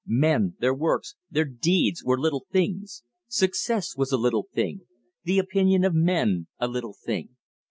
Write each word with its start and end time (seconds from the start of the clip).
Men, 0.07 0.55
their 0.57 0.73
works, 0.73 1.13
their 1.29 1.45
deeds 1.45 2.03
were 2.03 2.19
little 2.19 2.47
things. 2.51 3.03
Success 3.27 3.95
was 3.95 4.11
a 4.11 4.17
little 4.17 4.47
thing; 4.51 4.87
the 5.25 5.37
opinion 5.37 5.83
of 5.83 5.93
men 5.93 6.47
a 6.57 6.67
little 6.67 6.95
thing. 7.05 7.35